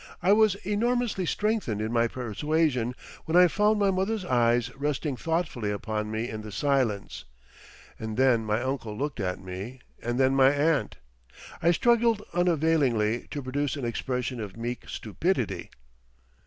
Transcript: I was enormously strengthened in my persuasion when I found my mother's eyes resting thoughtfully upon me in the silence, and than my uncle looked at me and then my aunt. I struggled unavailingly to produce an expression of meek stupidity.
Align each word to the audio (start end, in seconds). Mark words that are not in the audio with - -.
I 0.23 0.33
was 0.33 0.55
enormously 0.65 1.27
strengthened 1.27 1.79
in 1.79 1.91
my 1.93 2.07
persuasion 2.07 2.95
when 3.25 3.37
I 3.37 3.47
found 3.47 3.77
my 3.77 3.91
mother's 3.91 4.25
eyes 4.25 4.75
resting 4.75 5.15
thoughtfully 5.15 5.69
upon 5.69 6.09
me 6.09 6.27
in 6.27 6.41
the 6.41 6.51
silence, 6.51 7.25
and 7.99 8.17
than 8.17 8.43
my 8.43 8.63
uncle 8.63 8.97
looked 8.97 9.19
at 9.19 9.39
me 9.39 9.79
and 10.01 10.19
then 10.19 10.33
my 10.35 10.49
aunt. 10.51 10.97
I 11.61 11.69
struggled 11.69 12.23
unavailingly 12.33 13.27
to 13.29 13.43
produce 13.43 13.75
an 13.75 13.85
expression 13.85 14.41
of 14.41 14.57
meek 14.57 14.89
stupidity. 14.89 15.69